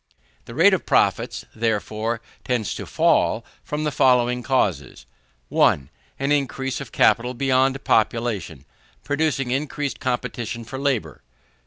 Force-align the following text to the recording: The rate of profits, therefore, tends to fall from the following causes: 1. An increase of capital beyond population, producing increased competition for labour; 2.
The 0.45 0.55
rate 0.55 0.73
of 0.73 0.87
profits, 0.87 1.45
therefore, 1.55 2.21
tends 2.43 2.73
to 2.73 2.87
fall 2.87 3.45
from 3.63 3.83
the 3.83 3.91
following 3.91 4.41
causes: 4.41 5.05
1. 5.49 5.91
An 6.17 6.31
increase 6.31 6.81
of 6.81 6.91
capital 6.91 7.35
beyond 7.35 7.83
population, 7.83 8.65
producing 9.03 9.51
increased 9.51 9.99
competition 9.99 10.63
for 10.63 10.79
labour; 10.79 11.17
2. 11.17 11.21